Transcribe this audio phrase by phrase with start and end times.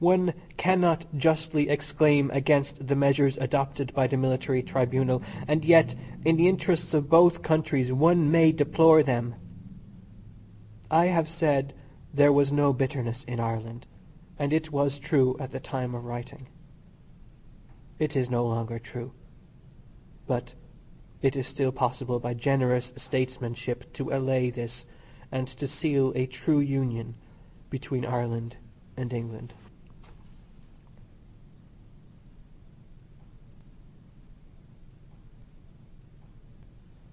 [0.00, 6.36] One cannot justly exclaim against the measures adopted by the military tribunal, and yet, in
[6.36, 9.34] the interests of both countries one may deplore them.
[10.88, 11.74] I have said
[12.14, 13.88] there was no bitterness in Ireland,
[14.38, 16.46] and it was true at the time of writing.
[17.98, 19.10] It is no longer true;
[20.28, 20.54] but
[21.22, 24.86] it is still possible by generous Statesmanship to allay this,
[25.32, 27.16] and to seal a true union
[27.68, 28.58] between Ireland
[28.96, 29.54] and England.